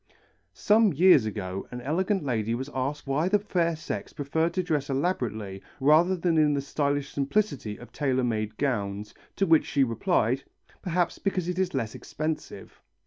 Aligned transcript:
Some 0.55 0.93
years 0.93 1.27
ago 1.27 1.67
an 1.69 1.79
elegant 1.81 2.23
lady 2.23 2.55
was 2.55 2.71
asked 2.73 3.05
why 3.05 3.29
the 3.29 3.37
fair 3.37 3.75
sex 3.75 4.13
preferred 4.13 4.51
to 4.55 4.63
dress 4.63 4.89
elaborately 4.89 5.61
rather 5.79 6.15
than 6.15 6.39
in 6.39 6.55
the 6.55 6.59
stylish 6.61 7.11
simplicity 7.13 7.77
of 7.77 7.91
tailor 7.91 8.23
made 8.23 8.57
gowns, 8.57 9.13
to 9.35 9.45
which 9.45 9.67
she 9.67 9.83
replied, 9.83 10.43
"Perhaps 10.81 11.19
because 11.19 11.47
it 11.47 11.59
is 11.59 11.75
less 11.75 11.93
expensive." 11.93 12.81